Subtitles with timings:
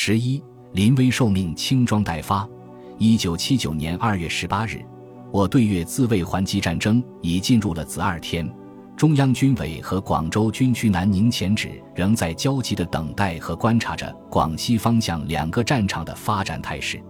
[0.00, 0.40] 十一，
[0.74, 2.48] 临危受命，轻装待发。
[2.98, 4.80] 一九七九年二月十八日，
[5.32, 8.48] 我对越自卫还击战争已进入了子二天。
[8.96, 17.02] 中央军委和广州军区南宁前指仍在焦急地等待和观察着广西方向两个战场的发展态势。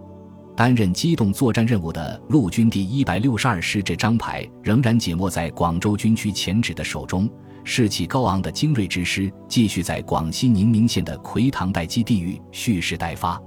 [0.55, 7.29] 担任机动作战任务的陆军第一百六十二师这张牌仍然紧握在广州军区前指的手中，
[7.63, 13.39] 士气高昂的精锐之师继续在广西宁明县的奎塘待机地域蓄势待发。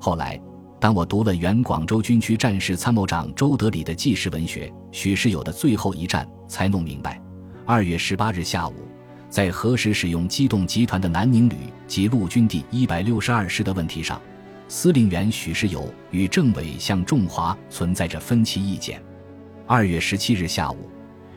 [0.00, 0.40] 后来，
[0.80, 7.20] 当我读了原广州军区战时参谋长周德礼的纪实文学《许世友的最后一战》，才弄明白。
[7.66, 8.74] 二月十八日下午，
[9.28, 11.54] 在何时使用机动集团的南宁旅
[11.86, 14.20] 及陆军第一百六十二师的问题上，
[14.68, 19.02] 司令员许世友与政委向仲华存在着分歧意见。
[19.66, 20.88] 二月十七日下午，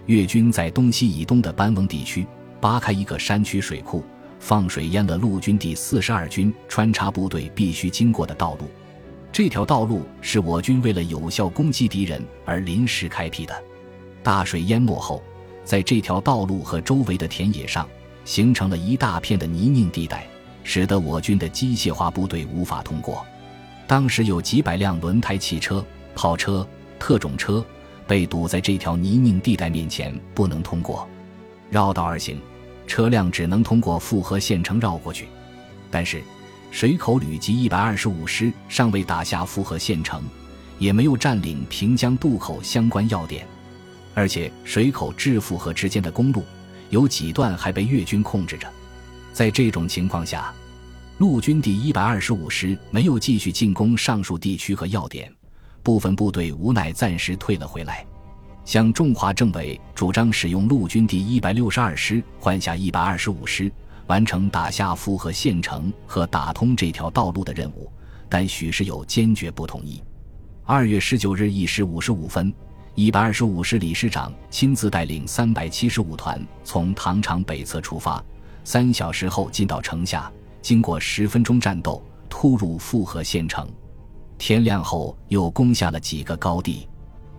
[0.05, 2.25] 越军在东西以东的班翁地区
[2.59, 4.03] 扒开一个山区水库，
[4.39, 8.69] 放水淹了陆军第四十二军穿插部队必须经过的道路。
[9.31, 13.63] 这条道路是我军为了有效攻击敌人而临时开辟的。
[14.23, 15.21] 大水淹没后。
[15.63, 17.87] 在这条道路和周围的田野上，
[18.25, 20.27] 形成了一大片的泥泞地带，
[20.63, 23.23] 使得我军的机械化部队无法通过。
[23.85, 25.85] 当时有几百辆轮胎汽车、
[26.15, 27.63] 炮车、特种车
[28.07, 31.07] 被堵在这条泥泞地带面前，不能通过。
[31.69, 32.39] 绕道而行，
[32.85, 35.27] 车辆只能通过富河县城绕过去。
[35.89, 36.21] 但是，
[36.71, 40.23] 水口旅及一百二十五师尚未打下富河县城，
[40.79, 43.45] 也没有占领平江渡口相关要点。
[44.13, 46.43] 而且水口至富河之间的公路
[46.89, 48.67] 有几段还被越军控制着，
[49.31, 50.53] 在这种情况下，
[51.17, 55.33] 陆军第一百二十五师没有继续进攻上述地区和要点，
[55.83, 58.05] 部分部队无奈暂时退了回来。
[58.63, 63.71] 向中华政委主张使用陆军第一百六十二师换下一百二十五师，
[64.07, 67.91] 完成打下富河县城和打通这条道路的任务，
[68.29, 70.01] 但许世友坚决不同意。
[70.63, 72.53] 二月十九日一时五十五分。
[72.93, 78.21] 一百二十五师李师长亲自带领三百七十五团从糖厂北侧出发，
[78.65, 80.29] 三小时后进到城下，
[80.61, 83.65] 经过十分钟战斗，突入富河县城。
[84.41, 86.87] 天亮后又攻下了几个高地，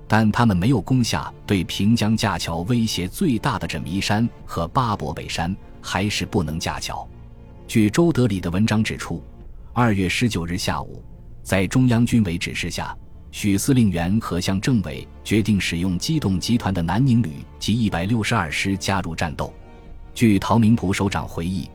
[0.07, 7.05] 但他们没有攻下对平江架桥威胁最大的枕弥山和八伯北山，还是不能架桥。
[7.67, 9.21] 据周德礼的文章指出，
[9.73, 11.03] 二月十九日下午，
[11.43, 12.97] 在中央军委指示下。
[13.33, 19.53] 许司令员和向政委决定使用机动集团的南宁旅及一百六十二师加入战斗。
[20.15, 21.69] 据陶明普首长回忆，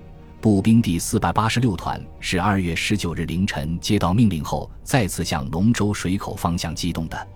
[0.48, 7.28] 步兵第四百八十六团是二月十九日凌晨接到命令后，再次向龙州水口方向机动的。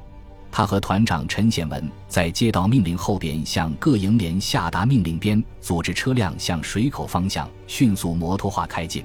[0.50, 9.04] 他和团长陈显文在接到命令后，便向各营连下达命令，边组织车辆向水口方向迅速摩托化开进。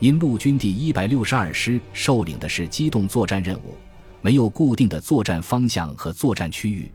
[0.00, 3.74] 因陆军第一百六十二师受领的是机动作战任务。
[4.20, 6.92] 没有固定的作战方向和作战区域，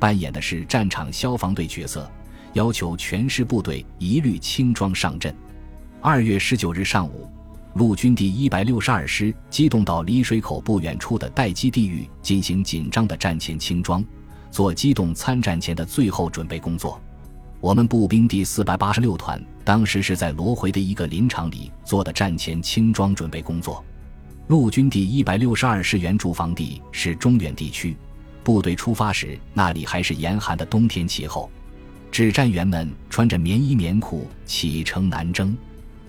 [0.00, 2.10] 扮演的是战场消防队角色，
[2.54, 5.32] 要求全师部队一律轻装上阵。
[6.06, 7.26] 二月十九日上午，
[7.76, 14.04] 陆军第一百六十二师机动到离水口不远处的待机地域，进行紧张的战前清装，
[14.50, 17.00] 做机动参战前的最后准备工作。
[17.58, 23.82] 我们步兵第四百八十六团当时是在罗回的一个林场里做的战前清装准备工作。
[24.48, 27.96] 陆军第一百六十二师原驻防地是中原地区，
[28.42, 31.48] 部队出发时那里还是严寒的冬天气候，
[32.10, 35.56] 指战员们穿着棉衣棉裤启程南征。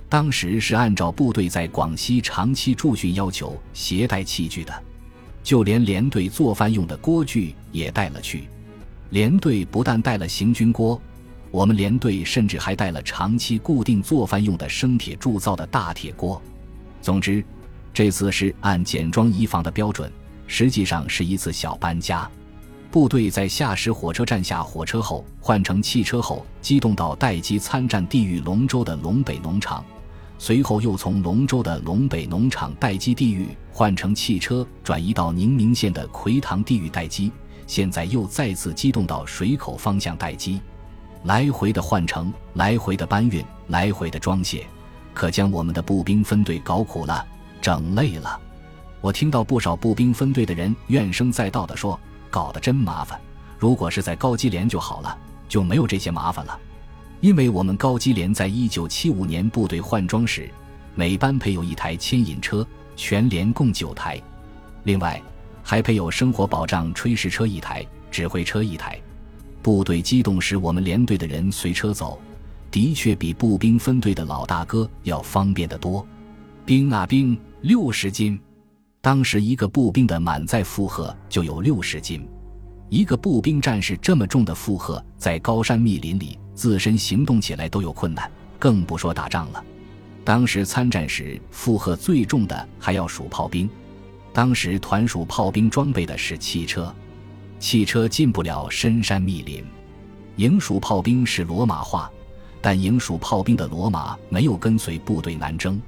[0.07, 4.73] 当时是按照部队在广西长期驻训要求携带器具的，
[5.43, 8.47] 就连连队做饭用的锅具也带了去。
[9.09, 11.01] 连队不但带了行军锅，
[11.51, 16.41] 我们连队甚至还带了长期固定做饭用的生铁铸造的大铁锅。
[17.01, 17.43] 总之。
[17.93, 20.11] 这次是按简装移防的标准，
[20.47, 22.29] 实际上是一次小搬家。
[22.91, 29.81] 部队在下石火车站下火车后，换乘汽车后，机动到待机参战地域龙州的龙北农场，
[30.37, 37.31] 随后又从龙州的龙北农场待机地域换乘汽车转移到宁明县的奎塘地域待机，
[37.67, 40.61] 现在又再次机动到水口方向待机，
[41.23, 44.67] 来回的换乘，来回的搬运，来回的装卸，
[45.13, 47.25] 可将我们的步兵分队搞苦了。
[47.61, 48.39] 整累了，
[49.01, 51.99] 我听到不少步兵分队的人怨声载道地说
[52.29, 53.19] ：“搞得真麻烦。
[53.57, 55.17] 如果是在高级连就好了，
[55.47, 56.59] 就没有这些麻烦了。
[57.25, 60.47] 因为我们高机连在一九七五年部队换装时，
[60.93, 62.63] 每班配有一台牵引车，
[62.95, 64.21] 全连共九台，
[64.83, 65.19] 另外
[65.63, 69.01] 还配有生活保障炊事车一台、指挥车一台。
[69.63, 72.21] 部队机动时，我们连队的人随车走，
[72.69, 76.05] 的确比步兵分队的老大哥要方便得多。
[76.63, 78.39] 兵啊兵！”六十斤。
[79.01, 82.23] 当时一个步兵的满载负荷就有六十斤，
[82.87, 89.63] 一个步兵战士这么重的负荷，在高山密林里自身行动起来都有困难，更不说打仗了。
[90.23, 93.69] 当时参战时负荷最重的还要数炮兵，
[94.33, 96.91] 当时团属炮兵装备的是汽车，
[97.59, 99.63] 汽车进不了深山密林。
[100.37, 102.11] 营属炮兵是罗马化，
[102.59, 105.79] 但营属炮兵的罗马没有跟随部队南征，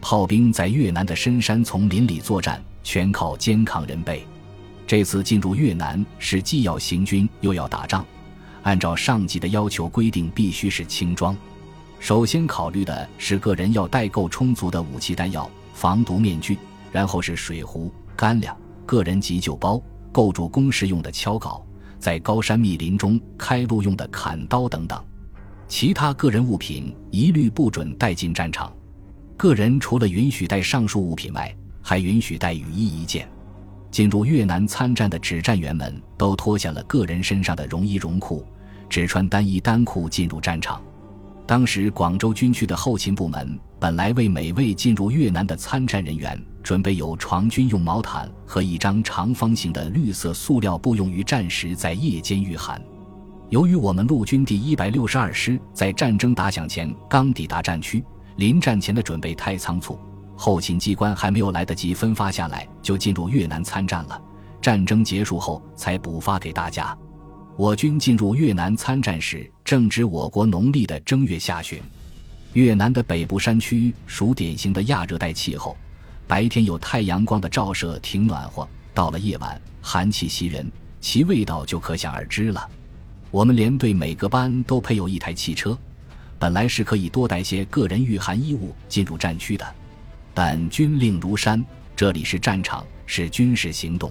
[0.00, 4.24] 炮兵在越南的深山丛林里作战，全靠肩扛人背。
[4.86, 8.06] 这次进入越南是既要行军又要打仗，
[8.62, 11.36] 按照上级的要求规定，必须是轻装。
[11.98, 16.58] 首先考虑的是个人要带够充足的武器弹药、防毒面具，
[16.90, 19.80] 然后是水壶、干粮、个人急救包、
[20.10, 21.62] 构筑工事用的锹镐，
[21.98, 25.02] 在高山密林中开路用的砍刀等等。
[25.68, 28.72] 其他个人物品一律不准带进战场。
[29.36, 33.28] 个人除了允许带上述物品外，还允许带雨衣一件。
[33.92, 38.44] 进入越南参战的指战员们都脱下了个人身上的绒衣绒裤，
[38.88, 40.82] 只穿单衣单裤进入战场。
[41.46, 52.80] 当时广州军区的后勤部门本来为每位进入越南的参战人员准备有床军用毛毯和一张长方形的绿色塑料布，用于战时在夜间御寒。
[53.50, 58.02] 由于我们陆军第一百六十二师在战争打响前刚抵达战区，
[58.36, 59.98] 临战前的准备太仓促，
[60.42, 64.20] 后勤机关还没有来得及分发下来，就进入越南参战了。
[64.60, 66.98] 战争结束后才补发给大家。
[67.56, 71.80] 我军进入越南参战时，正值我国农历的正月下旬。
[72.54, 75.76] 越南的北部山区属典型的亚热带气候，
[76.26, 80.68] 白天有太阳光的照射，挺暖和；到了夜晚，寒气袭人，
[81.00, 82.68] 其味道就可想而知了。
[83.30, 85.78] 我们连队每个班都配有一台汽车，
[86.36, 89.64] 本来是可以多带些个人御寒衣物进入战区的，
[90.34, 91.64] 但军令如山，
[91.94, 94.10] 这里是战场，是军事行动，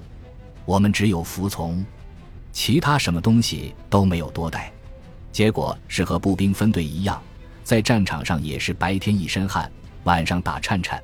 [0.65, 1.83] 我们只有服从。
[2.51, 4.71] 其他什么东西都没有多带，
[5.31, 7.21] 结果是和步兵分队一样，
[7.63, 9.71] 在战场上也是白天一身汗，
[10.03, 11.01] 晚上打颤颤，